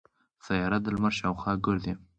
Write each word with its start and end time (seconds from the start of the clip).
سیاره 0.45 0.77
د 0.81 0.85
لمر 0.95 1.13
شاوخوا 1.19 1.53
ګرځي. 1.65 1.93